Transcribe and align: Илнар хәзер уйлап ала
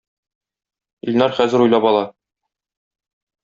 Илнар 1.11 1.37
хәзер 1.41 1.65
уйлап 1.67 1.87
ала 1.93 2.03